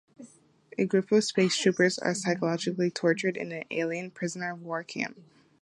[0.79, 5.19] A group of space troopers are psychologically tortured in an alien prisoner-of-war camp.